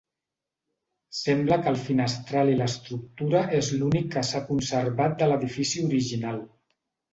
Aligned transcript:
Sembla 1.17 1.57
que 1.67 1.69
el 1.71 1.77
finestral 1.89 2.49
i 2.55 2.57
l'estructura 2.63 3.45
és 3.59 3.71
l'únic 3.77 4.09
que 4.17 4.25
s'ha 4.33 4.43
conservat 4.51 5.17
de 5.23 5.31
l'edifici 5.31 5.87
original. 5.93 6.45